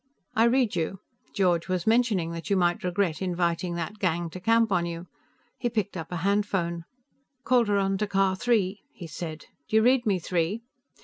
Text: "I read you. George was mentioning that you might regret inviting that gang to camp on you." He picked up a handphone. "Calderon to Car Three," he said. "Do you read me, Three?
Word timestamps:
"I 0.35 0.45
read 0.45 0.75
you. 0.75 0.97
George 1.35 1.67
was 1.67 1.85
mentioning 1.85 2.31
that 2.31 2.49
you 2.49 2.57
might 2.57 2.83
regret 2.83 3.21
inviting 3.21 3.75
that 3.75 3.99
gang 3.99 4.31
to 4.31 4.39
camp 4.39 4.71
on 4.71 4.87
you." 4.87 5.05
He 5.59 5.69
picked 5.69 5.95
up 5.95 6.11
a 6.11 6.15
handphone. 6.25 6.85
"Calderon 7.45 7.99
to 7.99 8.07
Car 8.07 8.35
Three," 8.35 8.81
he 8.91 9.05
said. 9.05 9.45
"Do 9.69 9.75
you 9.75 9.83
read 9.83 10.07
me, 10.07 10.17
Three? 10.17 10.63